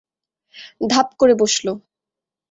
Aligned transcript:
ধাপ 0.89 1.07
করে 1.19 1.33
বসল। 1.35 1.67